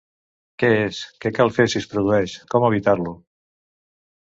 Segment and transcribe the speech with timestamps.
[0.63, 3.17] Què és, què cal fer si es produeix, com evitar-lo?